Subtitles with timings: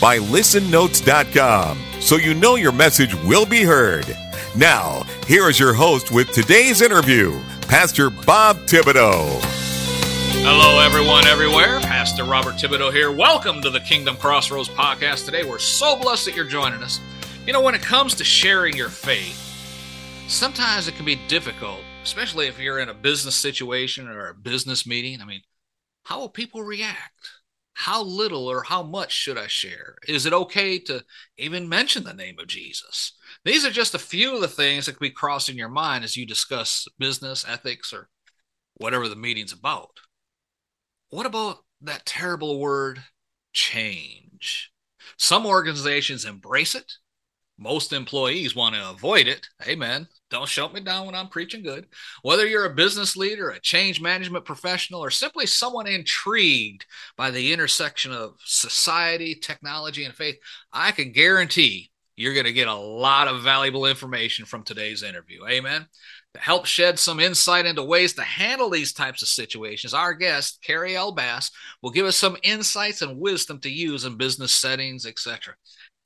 [0.00, 4.16] by listennotes.com, so you know your message will be heard.
[4.56, 9.40] Now, here is your host with today's interview, Pastor Bob Thibodeau.
[10.42, 11.80] Hello, everyone, everywhere.
[11.80, 13.12] Pastor Robert Thibodeau here.
[13.12, 15.26] Welcome to the Kingdom Crossroads podcast.
[15.26, 16.98] Today, we're so blessed that you're joining us.
[17.46, 19.36] You know, when it comes to sharing your faith,
[20.28, 24.86] sometimes it can be difficult, especially if you're in a business situation or a business
[24.86, 25.20] meeting.
[25.20, 25.42] I mean,
[26.04, 27.39] how will people react?
[27.80, 29.96] How little or how much should I share?
[30.06, 31.02] Is it okay to
[31.38, 33.16] even mention the name of Jesus?
[33.42, 36.14] These are just a few of the things that could be crossing your mind as
[36.14, 38.10] you discuss business, ethics, or
[38.74, 39.98] whatever the meeting's about.
[41.08, 43.02] What about that terrible word,
[43.54, 44.70] change?
[45.16, 46.92] Some organizations embrace it.
[47.62, 49.46] Most employees want to avoid it.
[49.68, 50.08] Amen.
[50.30, 51.86] Don't shut me down when I'm preaching good.
[52.22, 56.86] Whether you're a business leader, a change management professional, or simply someone intrigued
[57.18, 60.36] by the intersection of society, technology, and faith,
[60.72, 65.46] I can guarantee you're going to get a lot of valuable information from today's interview.
[65.46, 65.86] Amen.
[66.34, 70.60] To help shed some insight into ways to handle these types of situations, our guest,
[70.62, 71.12] Kerry L.
[71.12, 71.50] Bass,
[71.82, 75.54] will give us some insights and wisdom to use in business settings, etc.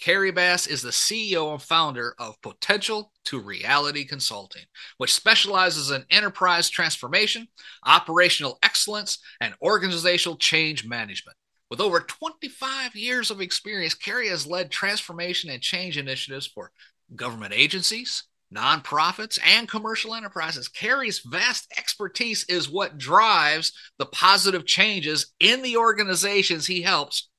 [0.04, 4.64] Kerry Bass is the CEO and founder of Potential to Reality Consulting,
[4.98, 7.48] which specializes in enterprise transformation,
[7.86, 11.38] operational excellence, and organizational change management.
[11.70, 16.70] With over 25 years of experience, Kerry has led transformation and change initiatives for
[17.16, 20.68] government agencies, nonprofits, and commercial enterprises.
[20.68, 27.30] Kerry's vast expertise is what drives the positive changes in the organizations he helps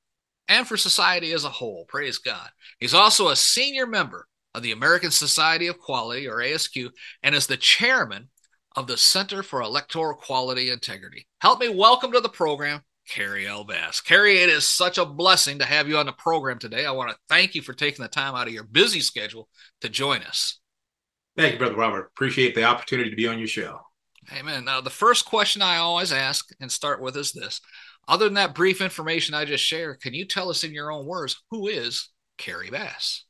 [0.48, 1.84] and for society as a whole.
[1.88, 2.48] Praise God.
[2.78, 6.90] He's also a senior member of the American Society of Quality, or ASQ,
[7.22, 8.30] and is the chairman
[8.74, 11.26] of the Center for Electoral Quality Integrity.
[11.40, 13.64] Help me welcome to the program, Kerry L.
[13.64, 14.00] Bass.
[14.00, 16.86] Kerry, it is such a blessing to have you on the program today.
[16.86, 19.48] I want to thank you for taking the time out of your busy schedule
[19.82, 20.58] to join us.
[21.36, 22.10] Thank you, Brother Robert.
[22.14, 23.80] Appreciate the opportunity to be on your show.
[24.32, 24.64] Amen.
[24.64, 27.60] Now, the first question I always ask and start with is this
[28.08, 31.06] other than that brief information I just shared, can you tell us in your own
[31.06, 32.08] words who is
[32.38, 33.24] Kerry Bass?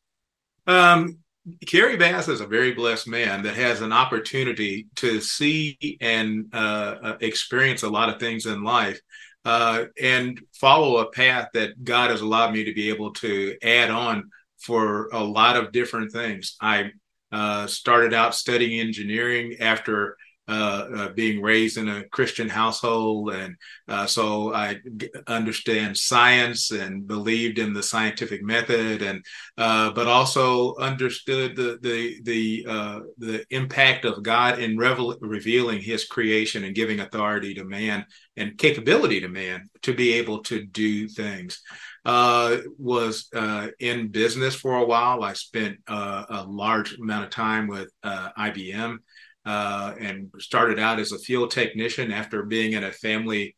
[0.67, 1.19] Um,
[1.67, 6.97] Kerry Bass is a very blessed man that has an opportunity to see and uh,
[7.03, 9.01] uh, experience a lot of things in life
[9.45, 13.91] uh, and follow a path that God has allowed me to be able to add
[13.91, 16.57] on for a lot of different things.
[16.61, 16.91] I
[17.31, 20.17] uh, started out studying engineering after
[20.49, 23.57] uh, uh, being raised in a Christian household, and
[23.89, 29.25] uh, so I g- understand science and believed in the scientific method, and
[29.59, 32.65] uh, but also understood the the the
[33.19, 38.57] the impact of God in revel- revealing His creation and giving authority to man and
[38.57, 41.61] capability to man to be able to do things.
[42.05, 45.25] Uh, was uh, in business for a while.
[45.25, 48.99] I spent uh, a large amount of time with IBM
[49.47, 53.55] uh, and started out as a field technician after being in a family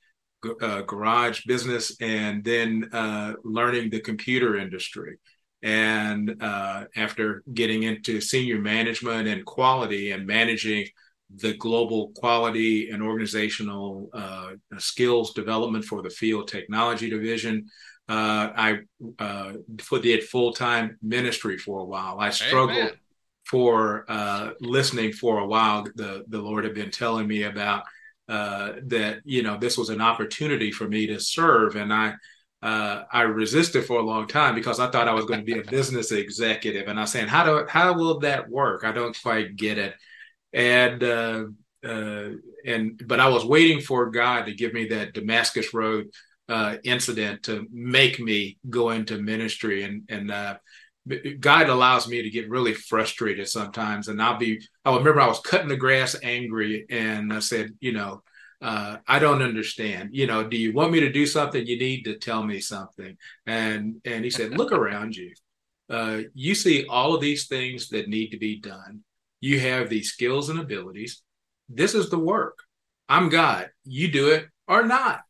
[0.60, 5.16] uh, garage business and then uh, learning the computer industry.
[5.62, 10.86] And uh, after getting into senior management and quality and managing
[11.34, 17.66] the global quality and organizational uh, skills development for the field technology division,
[18.08, 18.78] uh, I
[20.00, 22.20] did full time ministry for a while.
[22.20, 22.76] I struggled.
[22.76, 22.92] Amen
[23.48, 25.86] for uh, listening for a while.
[25.94, 27.84] The the Lord had been telling me about
[28.28, 32.14] uh, that you know this was an opportunity for me to serve, and I
[32.62, 35.58] uh, I resisted for a long time because I thought I was going to be
[35.58, 38.84] a business executive, and I was saying how do how will that work?
[38.84, 39.94] I don't quite get it,
[40.52, 41.44] and uh,
[41.84, 42.28] uh,
[42.66, 46.08] and but I was waiting for God to give me that Damascus Road
[46.50, 50.58] uh, incident to make me go into ministry, and and
[51.40, 54.60] God allows me to get really frustrated sometimes, and I'll be.
[54.84, 58.22] I remember I was cutting the grass angry, and I said, you know,
[58.60, 60.10] uh, I don't understand.
[60.12, 61.66] You know, do you want me to do something?
[61.66, 63.16] You need to tell me something.
[63.46, 65.32] And and he said, look around you.
[65.90, 69.02] Uh, you see all of these things that need to be done.
[69.40, 71.22] You have these skills and abilities.
[71.68, 72.58] This is the work.
[73.08, 73.70] I'm God.
[73.84, 75.20] You do it or not,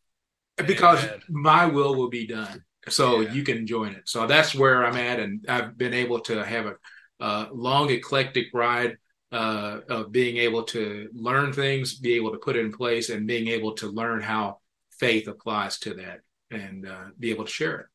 [0.67, 1.21] because Amen.
[1.29, 2.65] my will will be done.
[2.91, 3.33] So Yeah.
[3.33, 4.09] you can join it.
[4.09, 6.75] So that's where I'm at, and I've been able to have a,
[7.21, 8.97] a long eclectic ride
[9.33, 13.27] uh, of being able to learn things, be able to put it in place, and
[13.27, 14.59] being able to learn how
[14.99, 16.21] faith applies to that,
[16.51, 17.87] and uh, be able to share it.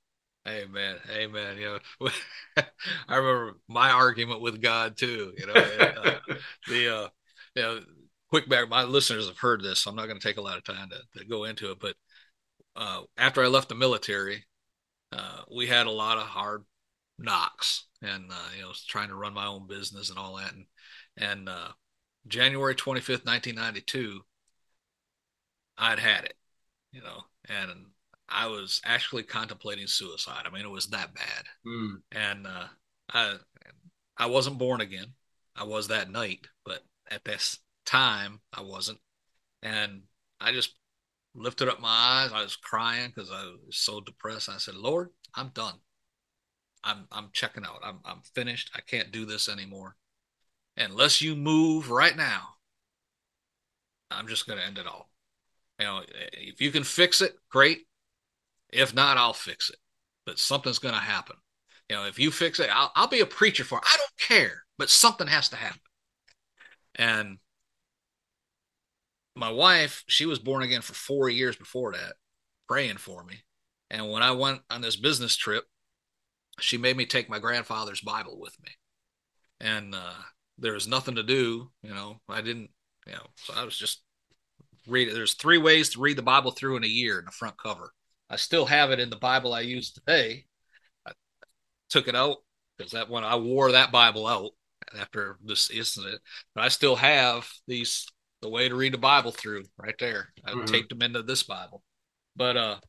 [0.46, 0.96] Amen.
[1.10, 1.58] Amen.
[1.58, 2.10] You know,
[3.08, 5.34] I remember my argument with God too.
[5.38, 6.20] You know, and, uh,
[6.68, 7.08] the uh,
[7.56, 7.80] you know,
[8.30, 8.68] quick back.
[8.70, 10.90] My listeners have heard this, so I'm not going to take a lot of time
[10.90, 11.80] to, to go into it.
[11.80, 11.96] But
[12.76, 14.44] uh, after I left the military,
[15.14, 16.64] uh, we had a lot of hard
[17.18, 20.54] knocks, and uh, you know, trying to run my own business and all that.
[20.54, 20.66] And
[21.18, 21.70] and uh,
[22.28, 24.22] January 25th, 1992,
[25.78, 26.36] I'd had it.
[26.92, 27.72] You know, and
[28.30, 30.44] I was actually contemplating suicide.
[30.46, 31.46] I mean, it was that bad.
[31.66, 31.96] Mm.
[32.12, 32.66] And uh,
[33.12, 33.36] I
[34.18, 35.14] I wasn't born again.
[35.56, 36.80] I was that night, but
[37.10, 39.00] at this time I wasn't.
[39.62, 40.04] And
[40.40, 40.76] I just
[41.36, 42.32] lifted up my eyes.
[42.34, 44.50] I was crying because I was so depressed.
[44.50, 45.76] I said, "Lord, I'm done.
[46.84, 47.80] I'm I'm checking out.
[47.84, 48.72] I'm I'm finished.
[48.76, 49.96] I can't do this anymore.
[50.78, 52.56] Unless you move right now,
[54.12, 55.10] I'm just to end it all.
[55.80, 56.02] You know,
[56.34, 57.88] if you can fix it, great.
[58.72, 59.78] If not, I'll fix it.
[60.26, 61.36] But something's to happen.
[61.90, 63.84] You know, if you fix it, I'll, I'll be a preacher for it.
[63.86, 65.82] I don't care, but something has to happen.
[66.96, 67.38] And
[69.36, 72.14] my wife, she was born again for four years before that,
[72.68, 73.44] praying for me.
[73.90, 75.66] And when I went on this business trip,
[76.60, 78.72] she made me take my grandfather's Bible with me.
[79.60, 80.14] And uh,
[80.58, 82.70] there was nothing to do, you know, I didn't,
[83.08, 84.04] you know, so I was just
[84.88, 85.14] reading.
[85.14, 87.92] There's three ways to read the Bible through in a year in the front cover.
[88.30, 90.46] I still have it in the Bible I use today.
[91.08, 91.12] I
[91.90, 92.38] took it out
[92.78, 94.52] because that when I wore that Bible out
[95.00, 96.22] after this incident,
[96.56, 98.08] but I still have these
[98.44, 100.34] the way to read the Bible through right there.
[100.46, 100.68] I Mhm.
[100.68, 101.84] taped them into this Bible,
[102.36, 102.80] but uh,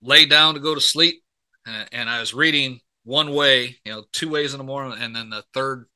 [0.00, 1.24] laid down to go to sleep,
[1.66, 5.14] and, and I was reading one way, you know, two ways in the morning, and
[5.14, 5.88] then the third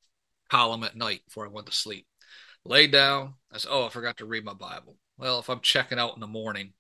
[0.51, 2.07] column at night before I went to sleep.
[2.65, 5.99] Laid down, I said, "Oh, I forgot to read my Bible." Well, if I'm checking
[5.99, 6.75] out in the morning,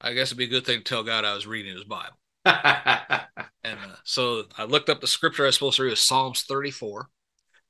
[0.00, 2.18] I guess it'd be a good thing to tell God I was reading His Bible.
[3.64, 6.42] And uh, so I looked up the scripture I was supposed to read, is Psalms
[6.42, 7.08] 34.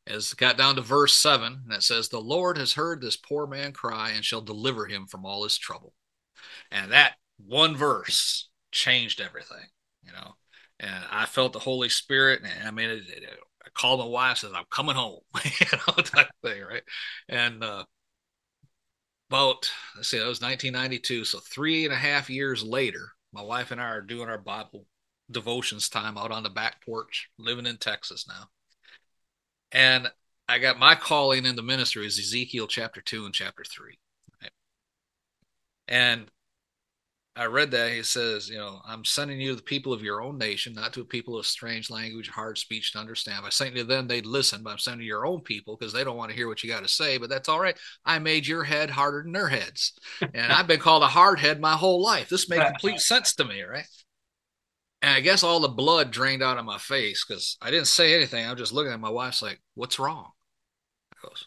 [0.06, 3.46] As got down to verse 7, and it says, The Lord has heard this poor
[3.46, 5.94] man cry and shall deliver him from all his trouble.
[6.70, 9.66] And that one verse changed everything,
[10.02, 10.34] you know.
[10.80, 13.22] And I felt the Holy Spirit, and I mean, it, it,
[13.64, 16.82] I called my wife, says, I'm coming home, you know, type thing, right?
[17.28, 17.84] And uh,
[19.30, 21.24] about, let's see, that was 1992.
[21.24, 24.86] So three and a half years later, my wife and I are doing our Bible
[25.30, 28.48] devotions time out on the back porch, living in Texas now.
[29.72, 30.10] And
[30.48, 33.98] I got my calling in the ministry is Ezekiel chapter two and chapter three.
[34.42, 34.52] Right?
[35.88, 36.30] And
[37.34, 40.20] I read that he says, you know, I'm sending you to the people of your
[40.20, 43.42] own nation, not to a people of strange language, hard speech to understand.
[43.42, 46.18] By sending to them, they'd listen, but I'm sending your own people because they don't
[46.18, 47.16] want to hear what you got to say.
[47.16, 47.78] But that's all right.
[48.04, 51.58] I made your head harder than their heads, and I've been called a hard head
[51.58, 52.28] my whole life.
[52.28, 53.86] This made complete sense to me, right?
[55.02, 58.14] And I guess all the blood drained out of my face because I didn't say
[58.14, 58.46] anything.
[58.46, 60.30] I'm just looking at my wife's like, "What's wrong?"
[61.14, 61.46] I goes,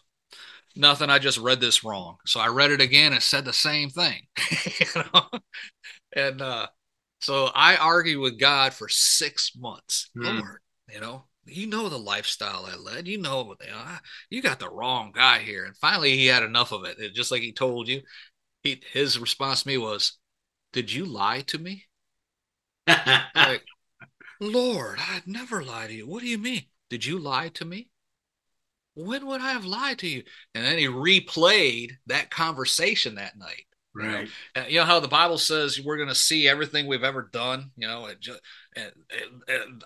[0.76, 1.10] "Nothing.
[1.10, 3.12] I just read this wrong." So I read it again.
[3.14, 4.22] and said the same thing,
[4.80, 5.28] you know.
[6.14, 6.68] And uh,
[7.20, 10.10] so I argued with God for six months.
[10.16, 10.24] Hmm.
[10.38, 10.60] Lord,
[10.92, 13.08] you know, you know the lifestyle I led.
[13.08, 14.00] You know what they are.
[14.30, 15.64] You got the wrong guy here.
[15.64, 16.98] And finally, he had enough of it.
[16.98, 18.02] It- Just like he told you,
[18.64, 20.18] he his response to me was,
[20.72, 21.85] "Did you lie to me?"
[22.86, 23.64] Like,
[24.40, 26.06] Lord, I'd never lie to you.
[26.06, 26.64] What do you mean?
[26.90, 27.90] Did you lie to me?
[28.94, 30.22] When would I have lied to you?
[30.54, 33.66] And then he replayed that conversation that night.
[33.94, 34.28] right.
[34.56, 37.70] Uh, You know how the Bible says we're going to see everything we've ever done.
[37.76, 38.40] You know, it just,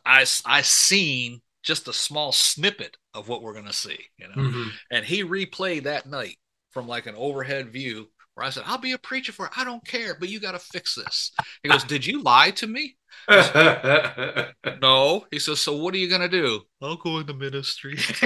[0.05, 3.99] I I seen just a small snippet of what we're going to see.
[4.17, 4.73] You know, Mhm.
[4.91, 6.39] and he replayed that night
[6.71, 8.11] from like an overhead view
[8.41, 9.53] where I said, "I'll be a preacher for it.
[9.57, 11.33] I don't care, but you got to fix this."
[11.63, 12.97] He goes, "Did you lie to me?"
[14.81, 15.27] No.
[15.31, 16.63] He says, So what are you going to do?
[16.83, 17.97] I'll go in the ministry.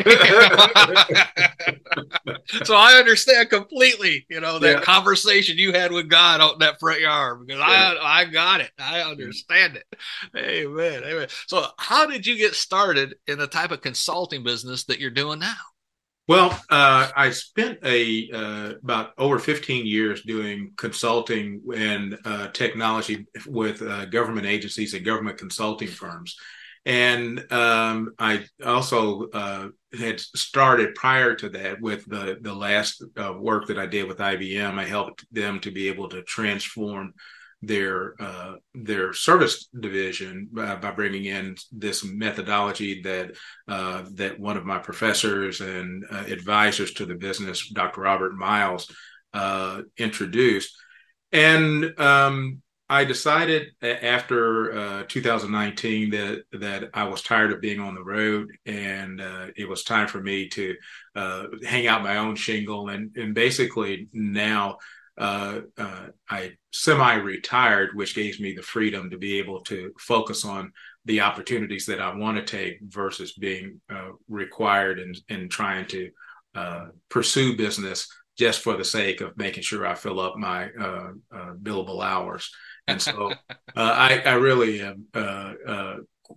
[2.65, 4.81] so I understand completely, you know, that Yeah.
[4.81, 7.95] conversation you had with God out in that front yard because Yeah.
[8.01, 8.71] I I got it.
[8.79, 9.85] I understand it.
[10.37, 11.03] Amen.
[11.05, 11.29] Amen.
[11.47, 15.39] So how did you get started in the type of consulting business that you're doing
[15.41, 15.55] now?
[16.27, 23.27] Well, uh, I spent a uh, about over 15 years doing consulting and uh, technology
[23.47, 26.35] with uh, government agencies and government consulting firms,
[26.87, 33.35] and um, I also uh, had started prior to that with the the last uh,
[33.39, 34.79] work that I did with IBM.
[34.79, 37.13] I helped them to be able to transform
[37.67, 43.33] their uh, their service division by, by, bringing in this methodology that
[43.69, 48.03] uh, that one of my professors and uh, advisors to the business, Dr.
[48.03, 48.95] Robert Miles,
[49.33, 50.77] uh, introduced.
[51.33, 57.95] And um, I decided after uh, 2019 that that I was tired of being on
[57.95, 60.77] the road, and uh, it was time for me to
[61.15, 64.79] hang out my own shingle, and and basically now
[65.17, 70.73] uh, uh, I semi-retired, which gave me the freedom to be able to focus on
[71.05, 76.11] the opportunities that I want to take versus being uh, required and in trying to
[76.55, 81.11] uh, pursue business just for the sake of making sure I fill up my uh,
[81.33, 82.51] uh, billable hours.
[82.89, 83.33] And so
[83.77, 85.07] I, I, really am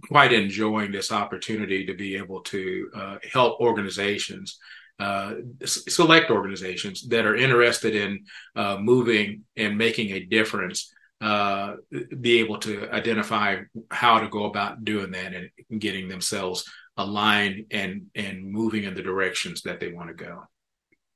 [0.09, 4.59] quite enjoying this opportunity to be able to help organizations
[4.99, 5.35] uh,
[5.65, 8.25] select organizations that are interested in
[8.55, 11.75] uh, moving and making a difference uh,
[12.19, 13.57] be able to identify
[13.89, 16.63] how to go about doing that and getting themselves
[16.97, 20.43] aligned and and moving in the directions that they want to go.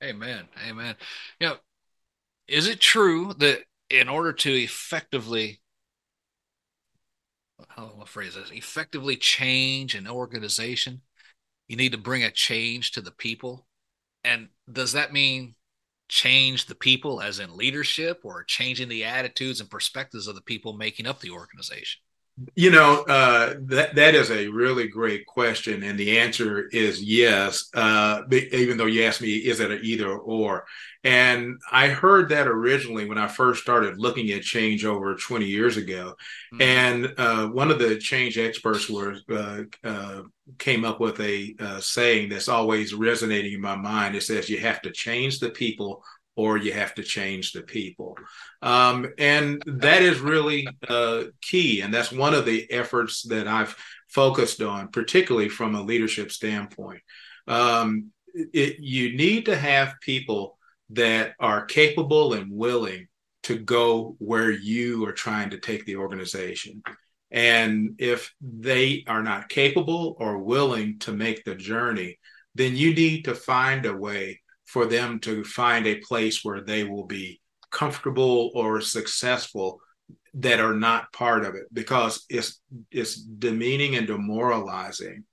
[0.04, 0.46] Amen.
[0.68, 0.96] Amen.
[1.40, 1.56] You know,
[2.48, 3.60] is it true that
[3.90, 5.62] in order to effectively
[7.70, 8.52] how do I phrase this?
[8.52, 11.02] Effectively change an organization,
[11.68, 13.68] you need to bring a change to the people.
[14.24, 15.56] And does that mean
[16.08, 20.74] change the people as in leadership or changing the attitudes and perspectives of the people
[20.74, 22.02] making up the organization?
[22.56, 27.70] You know, uh, that that is a really great question, and the answer is yes.
[27.74, 30.66] Uh, even though you asked me, is it an either or?
[31.04, 35.78] And I heard that originally when I first started looking at change over 20 years
[35.78, 36.16] ago.
[36.54, 36.62] Mm-hmm.
[36.62, 40.22] And uh, one of the change experts were uh, uh,
[40.60, 44.16] came up with a uh, saying that's always resonating in my mind.
[44.16, 46.04] It says you have to change the people
[46.36, 48.18] or you have to change the people.
[48.62, 51.82] Um, and that is really uh, key.
[51.82, 53.76] And that's one of the efforts that I've
[54.08, 57.02] focused on, particularly from a leadership standpoint.
[57.48, 60.58] Um, it, you need to have people
[60.92, 63.08] that are capable and willing
[63.44, 66.82] to go where you are trying to take the organization.
[67.32, 72.20] And if they are not capable or willing to make the journey,
[72.56, 76.86] then you need to find a way for them to find a place where they
[76.86, 79.82] will be comfortable or successful
[80.34, 85.26] that are not part of it because it's it's demeaning and demoralizing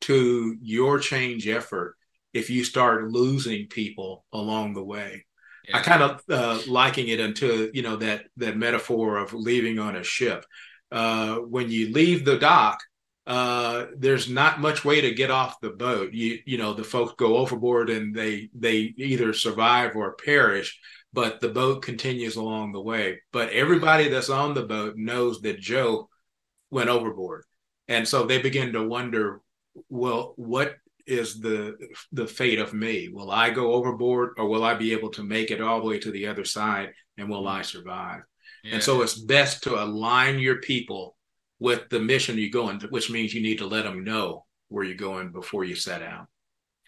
[0.00, 1.94] to your change effort
[2.32, 5.26] if you start losing people along the way.
[5.68, 5.76] Yeah.
[5.76, 9.96] I kind of uh, liking it into you know that that metaphor of leaving on
[9.96, 10.46] a ship.
[10.90, 12.78] Uh, when you leave the dock,
[13.26, 16.12] uh, there's not much way to get off the boat.
[16.12, 20.78] You you know the folks go overboard and they they either survive or perish,
[21.12, 23.20] but the boat continues along the way.
[23.32, 26.08] But everybody that's on the boat knows that Joe
[26.70, 27.44] went overboard,
[27.88, 29.40] and so they begin to wonder,
[29.88, 31.76] well, what is the
[32.12, 33.08] the fate of me?
[33.08, 35.98] Will I go overboard or will I be able to make it all the way
[35.98, 38.22] to the other side and will I survive?
[38.62, 38.74] Yeah.
[38.74, 41.15] And so it's best to align your people
[41.58, 44.96] with the mission you're going, which means you need to let them know where you're
[44.96, 46.26] going before you set out.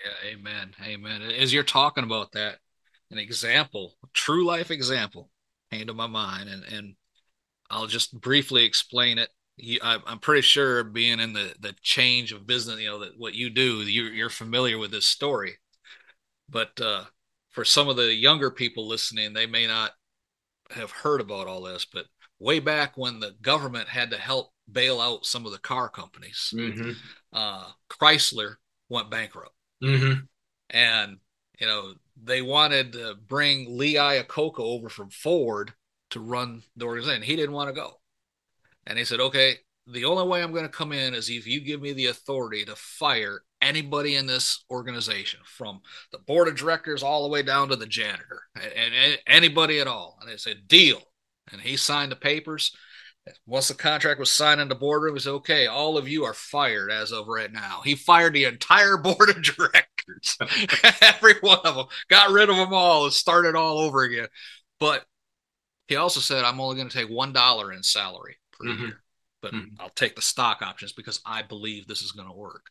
[0.04, 0.74] Yeah, amen.
[0.84, 1.22] Amen.
[1.22, 2.58] As you're talking about that,
[3.10, 5.30] an example, a true life example
[5.70, 6.94] came to my mind and and
[7.70, 12.32] I'll just briefly explain it you, I, am pretty sure being in the the change
[12.32, 15.58] of business, you know, that what you do, you're, you're familiar with this story.
[16.48, 17.04] But uh,
[17.50, 19.92] for some of the younger people listening, they may not
[20.70, 21.86] have heard about all this.
[21.92, 22.06] But
[22.38, 26.52] way back when the government had to help bail out some of the car companies,
[26.54, 26.92] mm-hmm.
[27.32, 28.56] uh, Chrysler
[28.88, 30.20] went bankrupt, mm-hmm.
[30.70, 31.18] and
[31.58, 35.72] you know they wanted to bring Lee Iacocca over from Ford
[36.10, 37.22] to run the organization.
[37.22, 38.00] He didn't want to go.
[38.86, 39.56] And he said, okay,
[39.86, 42.64] the only way I'm going to come in is if you give me the authority
[42.64, 45.80] to fire anybody in this organization from
[46.12, 49.86] the board of directors all the way down to the janitor and, and anybody at
[49.86, 50.18] all.
[50.20, 51.02] And they said, deal.
[51.52, 52.74] And he signed the papers.
[53.46, 56.34] Once the contract was signed in the boardroom, he said, okay, all of you are
[56.34, 57.80] fired as of right now.
[57.84, 60.38] He fired the entire board of directors,
[61.00, 64.28] every one of them, got rid of them all and started all over again.
[64.80, 65.04] But
[65.86, 68.82] he also said, I'm only going to take $1 in salary per mm-hmm.
[68.82, 69.02] year.
[69.40, 69.80] But mm-hmm.
[69.80, 72.66] I'll take the stock options because I believe this is going to work.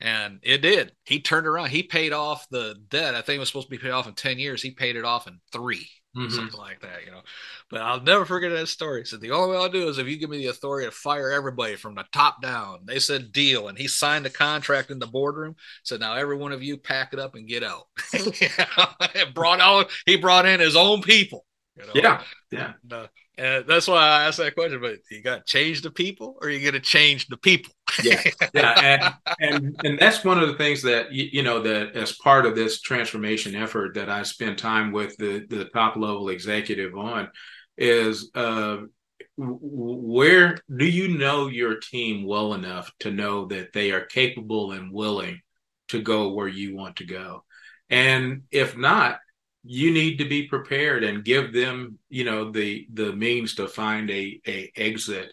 [0.00, 0.92] And it did.
[1.04, 1.70] He turned around.
[1.70, 3.14] He paid off the debt.
[3.14, 4.60] I think it was supposed to be paid off in 10 years.
[4.60, 6.30] He paid it off in 3 mm-hmm.
[6.30, 7.22] something like that, you know.
[7.70, 9.00] But I'll never forget that story.
[9.00, 10.92] He said, The only way I'll do is if you give me the authority to
[10.92, 12.80] fire everybody from the top down.
[12.84, 13.68] They said deal.
[13.68, 15.56] And he signed the contract in the boardroom.
[15.84, 17.84] Said, Now every one of you pack it up and get out.
[19.34, 21.44] brought out, he brought in his own people.
[21.76, 21.92] You know?
[21.94, 22.22] Yeah.
[22.50, 22.72] Yeah.
[22.82, 23.06] And, uh,
[23.38, 24.80] And that's why I asked that question.
[24.80, 27.72] But you got to change the people, or you got to change the people.
[28.02, 28.22] Yeah,
[28.54, 32.46] yeah, and, and and that's one of the things that you, know that as part
[32.46, 37.30] of this transformation effort that I spend time with the the top level executive on
[37.76, 38.78] is uh,
[39.36, 44.92] where do you know your team well enough to know that they are capable and
[44.92, 45.40] willing
[45.88, 47.44] to go where you want to go,
[47.90, 49.18] and if not,
[49.64, 54.10] you need to be prepared and give them you know the the means to find
[54.10, 55.32] a a exit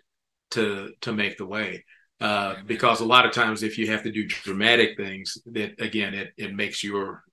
[0.51, 1.83] to to make the way
[2.21, 6.13] uh, because a lot of times if you have to do dramatic things that again
[6.13, 7.23] it it makes your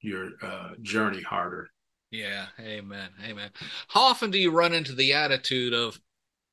[0.00, 1.68] your uh, journey harder.
[2.10, 2.46] Yeah.
[2.60, 3.08] Amen.
[3.24, 3.50] Amen.
[3.88, 5.98] How often do you run into the attitude of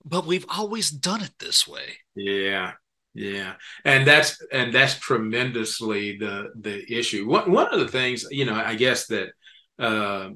[0.03, 2.73] but we've always done it this way yeah.
[3.13, 3.55] Yeah.
[3.83, 7.27] And that's and that's tremendously the the issue.
[7.27, 9.29] One, one of the things you know i guess that
[9.77, 10.29] uh,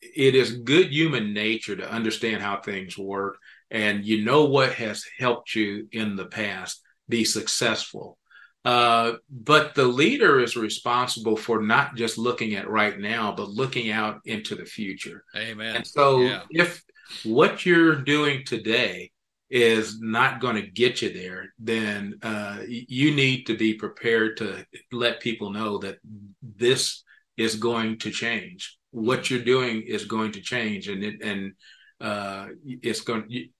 [0.00, 3.38] it is good human nature to understand how things work
[3.70, 8.18] and you know what has helped you in the past be successful
[8.64, 13.90] uh, but the leader is responsible for not just looking at right now but looking
[13.90, 16.42] out into the future amen and so yeah.
[16.50, 16.82] if
[17.24, 19.10] what you're doing today
[19.50, 24.64] is not going to get you there then uh, you need to be prepared to
[24.92, 25.96] let people know that
[26.42, 27.02] this
[27.38, 28.76] is going to change.
[28.90, 31.52] What you're doing is going to change, and it, and
[32.00, 33.50] uh, it's going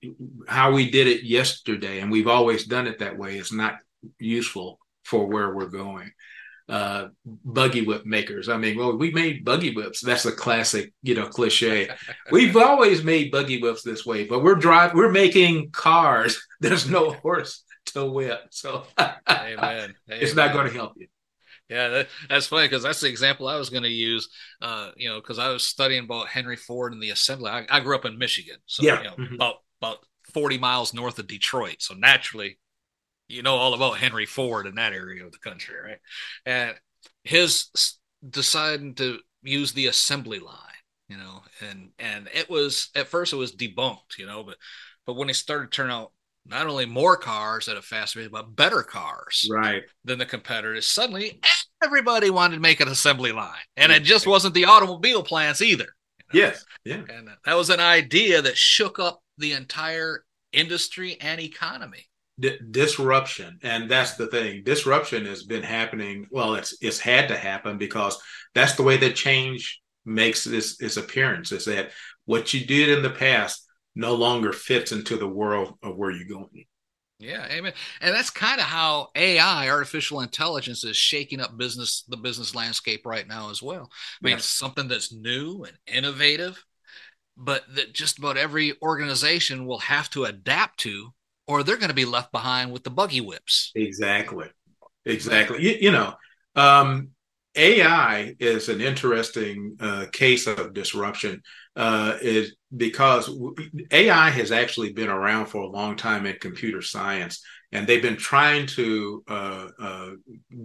[0.47, 3.37] how we did it yesterday, and we've always done it that way.
[3.37, 3.79] Is not
[4.19, 6.11] useful for where we're going.
[6.69, 8.51] Uh, buggy whip makers.
[8.51, 10.03] I mean, well, we made buggy whips.
[10.03, 11.89] That's a classic, you know, cliche.
[12.31, 16.39] We've always made buggy whips this way, but we're driving, we're making cars.
[16.61, 19.95] There's no horse to whip, so Amen.
[20.09, 21.07] it's not going to help you.
[21.69, 24.29] Yeah, that, that's funny because that's the example I was going to use.
[24.63, 27.51] Uh, you know, because I was studying about Henry Ford and the assembly.
[27.51, 28.99] I, I grew up in Michigan, so yeah.
[28.99, 29.35] you know, mm-hmm.
[29.35, 29.99] about about
[30.33, 31.77] forty miles north of Detroit.
[31.81, 32.59] So naturally,
[33.29, 35.99] you know all about Henry Ford in that area of the country, right?
[36.47, 36.75] And
[37.23, 40.55] his deciding to use the assembly line,
[41.09, 44.57] you know, and and it was at first it was debunked, you know, but
[45.07, 46.13] but when it started to turn out
[46.49, 49.83] not only more cars at a faster rate, but better cars right.
[50.05, 50.87] than the competitors.
[50.87, 51.41] Suddenly,
[51.83, 55.87] everybody wanted to make an assembly line, and it just wasn't the automobile plants either.
[56.33, 56.47] You know?
[56.47, 62.07] Yes, yeah, and that was an idea that shook up the entire industry and economy.
[62.41, 64.63] D- disruption, and that's the thing.
[64.65, 66.27] Disruption has been happening.
[66.31, 68.21] Well, it's it's had to happen because
[68.55, 71.53] that's the way that change makes this its appearance.
[71.53, 71.91] Is that
[72.25, 73.68] what you did in the past
[73.99, 76.65] no longer fits into the world of where you're going.
[77.19, 77.73] Yeah, amen.
[78.01, 83.05] And that's kind of how AI, artificial intelligence, is shaking up business, the business landscape
[83.05, 83.91] right now as well.
[83.91, 84.41] I mean, yes.
[84.41, 86.65] it's something that's new and innovative,
[87.37, 91.13] but that just about every organization will have to adapt to,
[91.49, 93.73] or they're going to be left behind with the buggy whips.
[93.75, 94.47] Exactly.
[95.05, 95.61] Exactly.
[95.61, 96.15] You, you know,
[96.55, 97.09] um,
[97.57, 101.43] AI is an interesting uh, case of disruption.
[101.75, 103.31] Uh, is because
[103.91, 108.17] AI has actually been around for a long time in computer science, and they've been
[108.17, 110.11] trying to uh, uh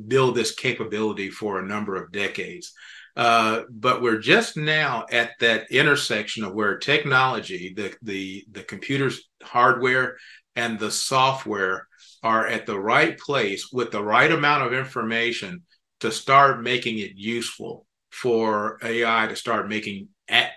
[0.07, 2.73] build this capability for a number of decades.
[3.15, 9.29] Uh, but we're just now at that intersection of where technology, the the the computer's
[9.41, 10.17] hardware
[10.55, 11.87] and the software
[12.21, 15.63] are at the right place with the right amount of information
[15.99, 20.51] to start making it useful for AI to start making a-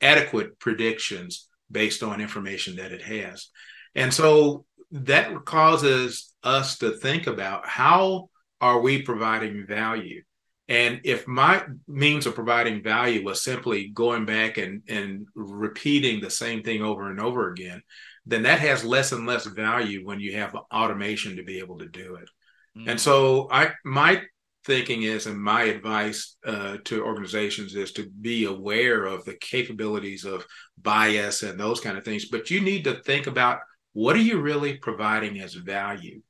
[0.00, 3.48] adequate predictions based on information that it has.
[3.94, 10.22] And so that causes us to think about how are we providing value?
[10.68, 16.30] And if my means of providing value was simply going back and, and repeating the
[16.30, 17.82] same thing over and over again,
[18.26, 21.88] then that has less and less value when you have automation to be able to
[21.88, 22.28] do it.
[22.76, 22.88] Mm-hmm.
[22.90, 24.22] And so I my
[24.66, 30.24] thinking is, and my advice uh, to organizations is to be aware of the capabilities
[30.24, 30.44] of
[30.76, 32.26] bias and those kind of things.
[32.26, 33.60] But you need to think about
[33.92, 36.20] what are you really providing as value,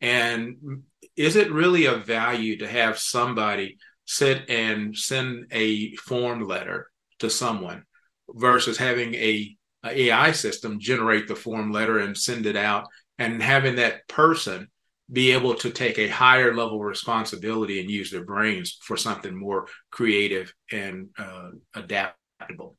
[0.00, 0.82] and
[1.16, 3.76] is it really a value to have somebody
[4.06, 7.84] sit and send a form letter to someone
[8.28, 13.42] versus having a, a AI system generate the form letter and send it out, and
[13.42, 14.68] having that person
[15.12, 19.36] be able to take a higher level of responsibility and use their brains for something
[19.36, 22.76] more creative and uh, adaptable.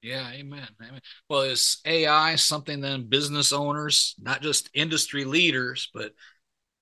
[0.00, 0.66] Yeah, amen.
[0.82, 1.00] amen.
[1.28, 6.12] Well, is AI something then business owners, not just industry leaders, but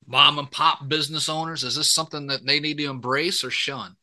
[0.06, 3.96] mom and pop business owners, is this something that they need to embrace or shun?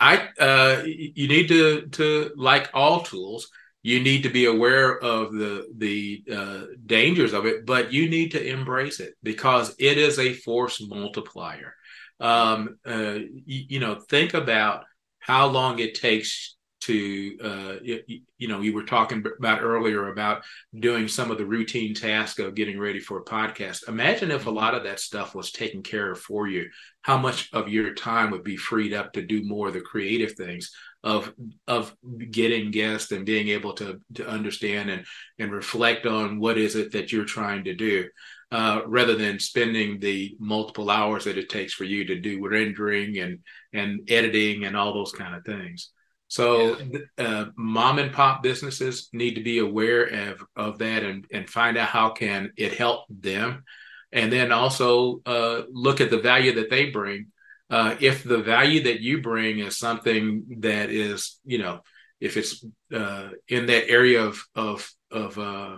[0.00, 3.48] I uh, you need to to like all tools,
[3.84, 8.30] you need to be aware of the the uh, dangers of it, but you need
[8.30, 11.74] to embrace it because it is a force multiplier.
[12.18, 14.84] Um, uh, you, you know, think about
[15.18, 18.00] how long it takes to uh, you,
[18.38, 20.42] you, know you were talking about earlier about
[20.78, 24.44] doing some of the routine tasks of getting ready for a podcast imagine if a
[24.44, 24.56] mm-hmm.
[24.56, 26.68] lot of that stuff was taken care of for you
[27.00, 30.32] how much of your time would be freed up to do more of the creative
[30.32, 30.72] things
[31.04, 31.32] of
[31.68, 31.94] of
[32.30, 35.04] getting guests and being able to to understand and
[35.38, 38.08] and reflect on what is it that you're trying to do
[38.50, 43.18] uh, rather than spending the multiple hours that it takes for you to do rendering
[43.18, 43.38] and
[43.72, 45.90] and editing and all those kind of things
[46.34, 46.76] so
[47.16, 51.76] uh, mom and pop businesses need to be aware of, of that and, and find
[51.76, 53.62] out how can it help them.
[54.10, 57.26] And then also uh, look at the value that they bring.
[57.70, 61.80] Uh, if the value that you bring is something that is, you know,
[62.20, 65.76] if it's uh, in that area of of of uh,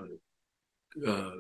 [1.07, 1.31] uh,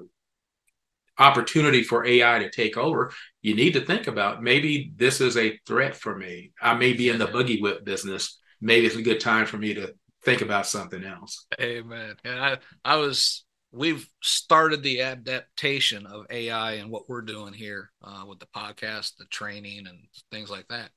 [1.18, 5.58] opportunity for AI to take over, you need to think about maybe this is a
[5.66, 6.52] threat for me.
[6.60, 9.74] I may be in the boogie whip business, maybe it's a good time for me
[9.74, 11.46] to think about something else.
[11.60, 12.16] Amen.
[12.24, 13.44] And I, I was,
[13.76, 19.16] we've started the adaptation of AI and what we're doing here uh, with the podcast,
[19.16, 19.98] the training, and
[20.30, 20.90] things like that.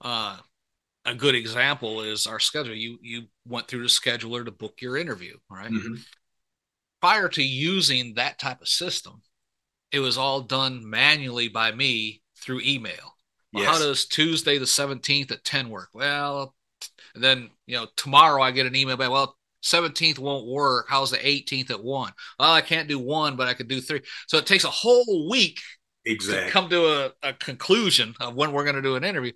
[0.00, 0.36] Uh,
[1.04, 2.74] a good example is our schedule.
[2.74, 5.70] You you went through the scheduler to book your interview, right?
[5.70, 5.94] Mm-hmm.
[7.00, 9.22] Prior to using that type of system,
[9.92, 13.14] it was all done manually by me through email.
[13.52, 13.72] Well, yes.
[13.72, 15.90] How does Tuesday the 17th at 10 work?
[15.94, 16.54] Well,
[17.14, 20.86] and then, you know, tomorrow I get an email back, well, 17th won't work.
[20.88, 22.12] How's the 18th at one?
[22.38, 24.02] Well, I can't do one, but I could do three.
[24.26, 25.60] So it takes a whole week
[26.04, 26.46] exactly.
[26.46, 29.32] to come to a, a conclusion of when we're going to do an interview.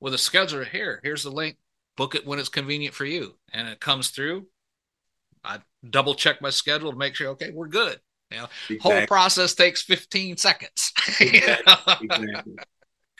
[0.00, 1.56] With a scheduler here, here's the link.
[1.96, 3.34] Book it when it's convenient for you.
[3.52, 4.46] And it comes through.
[5.44, 7.98] I double check my schedule to make sure, okay, we're good.
[8.30, 8.78] You know, exactly.
[8.78, 10.92] whole process takes 15 seconds.
[11.20, 12.08] exactly.
[12.08, 12.54] exactly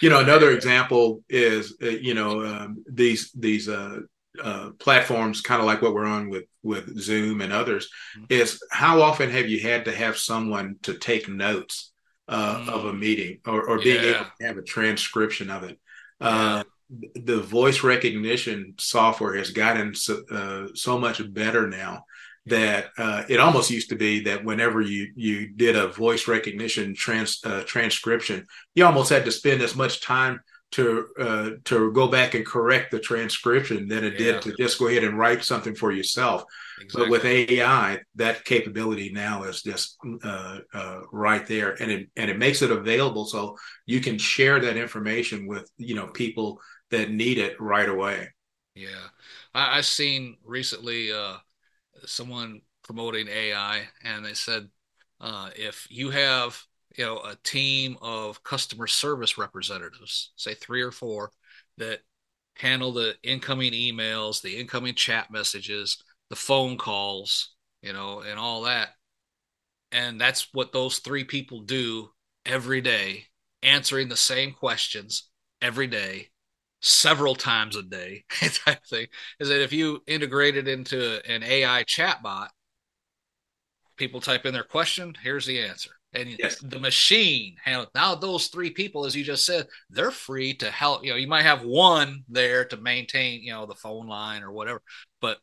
[0.00, 4.00] you know another example is uh, you know um, these these uh,
[4.42, 8.26] uh, platforms kind of like what we're on with with zoom and others mm-hmm.
[8.28, 11.92] is how often have you had to have someone to take notes
[12.28, 12.68] uh, mm-hmm.
[12.68, 14.10] of a meeting or, or being yeah.
[14.10, 15.78] able to have a transcription of it
[16.20, 17.22] uh, yeah.
[17.24, 22.04] the voice recognition software has gotten so, uh, so much better now
[22.46, 26.94] that uh, it almost used to be that whenever you you did a voice recognition
[26.94, 30.40] trans uh, transcription, you almost had to spend as much time
[30.72, 34.32] to uh, to go back and correct the transcription than it yeah.
[34.32, 36.44] did to just go ahead and write something for yourself.
[36.80, 37.02] Exactly.
[37.02, 42.30] But with AI, that capability now is just uh, uh, right there, and it and
[42.30, 43.56] it makes it available so
[43.86, 48.28] you can share that information with you know people that need it right away.
[48.74, 49.08] Yeah,
[49.54, 51.36] I, I seen recently uh,
[52.06, 54.68] someone promoting AI, and they said
[55.20, 56.62] uh, if you have
[56.96, 61.30] you know a team of customer service representatives, say three or four,
[61.78, 62.00] that
[62.56, 68.62] handle the incoming emails, the incoming chat messages, the phone calls, you know, and all
[68.62, 68.90] that,
[69.92, 72.10] and that's what those three people do
[72.46, 73.26] every day,
[73.62, 75.28] answering the same questions
[75.60, 76.28] every day
[76.82, 79.06] several times a day type thing
[79.38, 82.48] is that if you integrate it into an AI chatbot,
[83.96, 85.99] people type in their question, here's the answer.
[86.12, 86.58] And yes.
[86.58, 87.54] the machine
[87.94, 91.04] now those three people, as you just said, they're free to help.
[91.04, 94.50] You know, you might have one there to maintain, you know, the phone line or
[94.50, 94.82] whatever,
[95.20, 95.38] but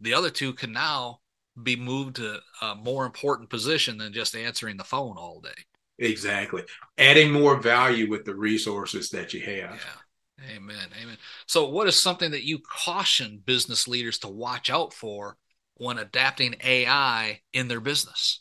[0.00, 1.20] the other two can now
[1.62, 5.50] be moved to a more important position than just answering the phone all day.
[5.98, 6.62] Exactly.
[6.96, 9.74] Adding more value with the resources that you have.
[9.74, 10.54] Yeah.
[10.56, 10.88] Amen.
[11.02, 11.16] Amen.
[11.46, 15.36] So, what is something that you caution business leaders to watch out for
[15.74, 18.40] when adapting AI in their business?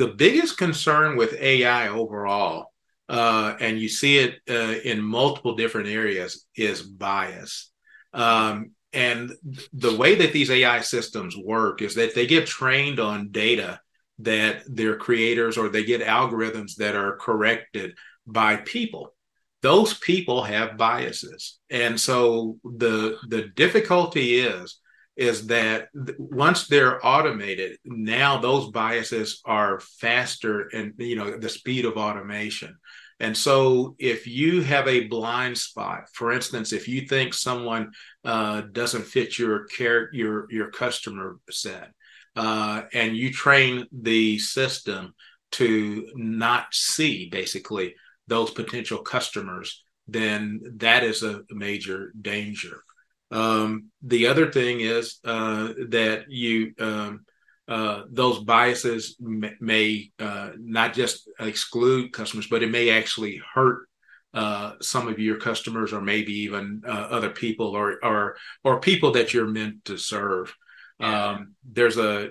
[0.00, 2.72] The biggest concern with AI overall,
[3.10, 7.70] uh, and you see it uh, in multiple different areas, is bias.
[8.14, 9.30] Um, and
[9.74, 13.78] the way that these AI systems work is that they get trained on data
[14.20, 17.94] that their creators or they get algorithms that are corrected
[18.26, 19.14] by people
[19.62, 24.78] those people have biases and so the the difficulty is
[25.16, 31.84] is that once they're automated now those biases are faster and you know the speed
[31.84, 32.76] of automation
[33.18, 37.90] and so if you have a blind spot for instance if you think someone
[38.24, 41.90] uh, doesn't fit your care your your customer set
[42.36, 45.14] uh, and you train the system
[45.52, 47.94] to not see basically
[48.28, 52.82] those potential customers, then that is a major danger.
[53.30, 57.24] Um, the other thing is uh, that you um,
[57.68, 63.86] uh, those biases may, may uh, not just exclude customers, but it may actually hurt
[64.34, 69.12] uh, some of your customers, or maybe even uh, other people, or or or people
[69.12, 70.54] that you're meant to serve.
[70.98, 71.30] Yeah.
[71.30, 72.30] Um, there's a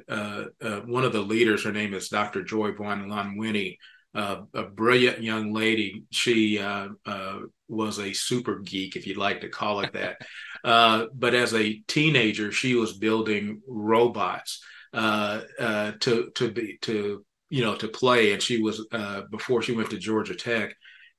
[0.86, 1.64] one of the leaders.
[1.64, 2.44] Her name is Dr.
[2.44, 3.38] Joy Buolamwini.
[3.38, 3.80] Winnie
[4.16, 6.04] uh, a brilliant young lady.
[6.12, 10.18] She uh, uh, was a super geek, if you'd like to call it that.
[10.64, 17.24] Uh, but as a teenager, she was building robots uh, uh, to to be to
[17.50, 18.86] you know to play, and she was
[19.32, 20.76] before she went to Georgia Tech,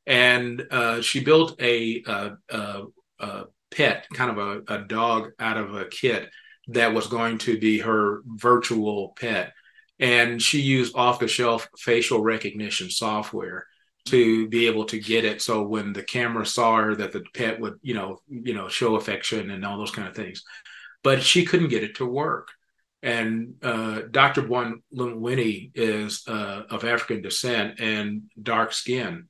[0.07, 0.63] and
[1.03, 2.33] she built a, a,
[3.21, 6.29] a, pet, kind of a, a dog out of a kit
[6.69, 9.53] that was going to be her virtual pet.
[9.99, 13.67] And she used off the shelf facial recognition software
[14.07, 15.43] to be able to get it.
[15.43, 18.97] So when the camera saw her that the pet would you know you know show
[18.97, 20.43] affection and all those kind of things.
[21.03, 22.49] But she couldn't get it to work.
[23.03, 29.27] And uh, dr Buolamwini is uh, of african descent and dark skin.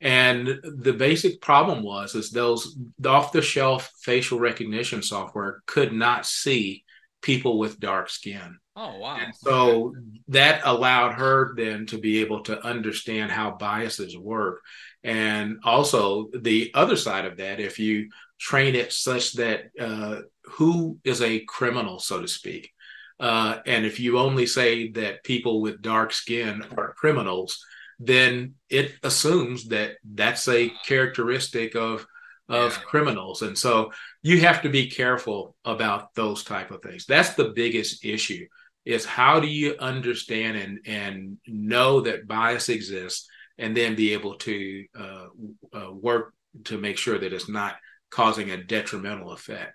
[0.00, 6.26] And the basic problem was is those off the shelf facial recognition software could not
[6.26, 6.84] see
[7.22, 9.16] people with dark skin Oh, wow.
[9.20, 9.92] And so
[10.28, 14.60] that allowed her then to be able to understand how biases work.
[15.02, 21.00] And also, the other side of that, if you train it such that uh, who
[21.02, 22.70] is a criminal, so to speak,
[23.18, 27.58] uh, and if you only say that people with dark skin are criminals,
[27.98, 32.06] then it assumes that that's a characteristic of
[32.48, 32.82] of yeah.
[32.84, 37.50] criminals and so you have to be careful about those type of things that's the
[37.54, 38.46] biggest issue
[38.84, 44.34] is how do you understand and and know that bias exists and then be able
[44.36, 45.26] to uh,
[45.74, 46.32] uh, work
[46.64, 47.76] to make sure that it's not
[48.10, 49.74] causing a detrimental effect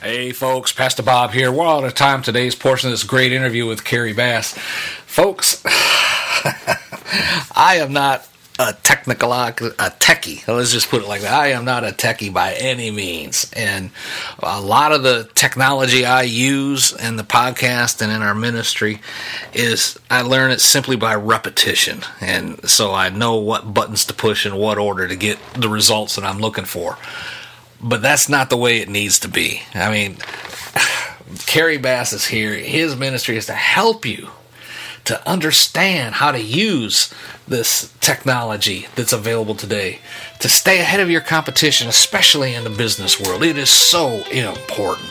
[0.00, 1.50] Hey folks, Pastor Bob here.
[1.50, 4.52] We're out of time today's portion of this great interview with Kerry Bass.
[5.06, 5.62] Folks,
[7.56, 10.46] I am not a technical a techie.
[10.46, 11.32] Let's just put it like that.
[11.32, 13.90] I am not a techie by any means, and
[14.40, 19.00] a lot of the technology I use in the podcast and in our ministry
[19.52, 24.46] is I learn it simply by repetition, and so I know what buttons to push
[24.46, 26.96] in what order to get the results that I'm looking for.
[27.80, 29.62] But that's not the way it needs to be.
[29.74, 30.16] I mean,
[31.46, 32.54] Kerry Bass is here.
[32.54, 34.30] His ministry is to help you
[35.04, 37.12] to understand how to use
[37.46, 39.98] this technology that's available today
[40.40, 43.42] to stay ahead of your competition, especially in the business world.
[43.42, 45.08] It is so important.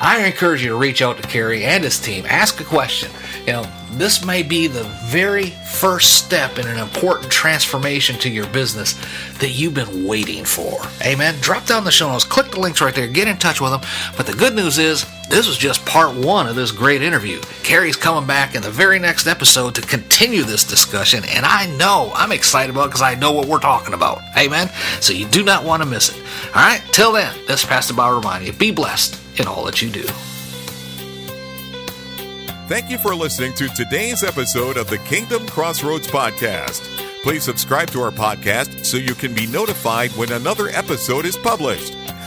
[0.00, 3.10] I encourage you to reach out to Kerry and his team, ask a question.
[3.46, 8.46] You know, this may be the very first step in an important transformation to your
[8.48, 8.94] business
[9.38, 10.80] that you've been waiting for.
[11.04, 11.34] Amen.
[11.40, 13.82] Drop down the show notes, click the links right there, get in touch with them.
[14.16, 17.40] But the good news is, this was just part one of this great interview.
[17.62, 22.12] Kerry's coming back in the very next episode to continue this discussion, and I know
[22.14, 24.20] I'm excited about it because I know what we're talking about.
[24.36, 24.68] Amen.
[25.00, 26.22] So you do not want to miss it.
[26.48, 26.82] All right.
[26.92, 30.04] Till then, this is Pastor Bob reminding you: be blessed in all that you do.
[32.68, 36.82] Thank you for listening to today's episode of the Kingdom Crossroads Podcast.
[37.22, 41.96] Please subscribe to our podcast so you can be notified when another episode is published.